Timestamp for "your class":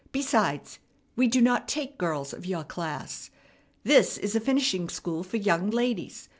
2.43-3.29